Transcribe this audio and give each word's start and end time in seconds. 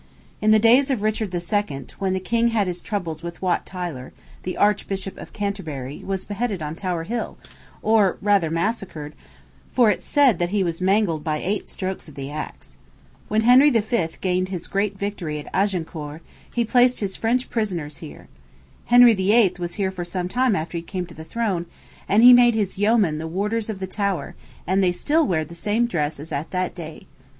In 0.41 0.49
the 0.49 0.57
days 0.57 0.89
of 0.89 1.03
Richard 1.03 1.31
II., 1.31 1.85
when 1.99 2.13
the 2.13 2.19
king 2.19 2.47
had 2.47 2.65
his 2.65 2.81
troubles 2.81 3.21
with 3.21 3.39
Wat 3.39 3.67
Tyler, 3.67 4.13
the 4.41 4.57
Archbishop 4.57 5.15
of 5.19 5.31
Canterbury 5.31 6.01
was 6.03 6.25
beheaded 6.25 6.59
on 6.59 6.73
Tower 6.73 7.03
Hill, 7.03 7.37
or, 7.83 8.17
rather, 8.19 8.49
massacred, 8.49 9.13
for 9.71 9.91
it 9.91 10.01
said 10.01 10.39
that 10.39 10.49
he 10.49 10.63
was 10.63 10.81
mangled 10.81 11.23
by 11.23 11.37
eight 11.37 11.67
strokes 11.67 12.07
of 12.07 12.15
the 12.15 12.31
axe. 12.31 12.77
When 13.27 13.41
Henry 13.41 13.69
V. 13.69 14.07
gained 14.21 14.49
his 14.49 14.65
great 14.65 14.97
victory 14.97 15.37
at 15.37 15.45
Agincourt, 15.53 16.23
he 16.51 16.65
placed 16.65 16.99
his 16.99 17.15
French 17.15 17.51
prisoners 17.51 17.97
here. 17.97 18.27
Henry 18.85 19.13
VIII. 19.13 19.53
was 19.59 19.75
here 19.75 19.91
for 19.91 20.03
some 20.03 20.27
time 20.27 20.55
after 20.55 20.79
he 20.79 20.81
came 20.81 21.05
to 21.05 21.13
the 21.13 21.23
throne, 21.23 21.67
and 22.09 22.23
he 22.23 22.33
made 22.33 22.55
his 22.55 22.79
yeomen 22.79 23.19
the 23.19 23.27
wardens 23.27 23.69
of 23.69 23.77
the 23.77 23.85
Tower, 23.85 24.33
and 24.65 24.83
they 24.83 24.91
still 24.93 25.27
wear 25.27 25.45
the 25.45 25.53
same 25.53 25.85
dress 25.85 26.19
as 26.19 26.31
at 26.31 26.49
that 26.49 26.73
day. 26.73 27.05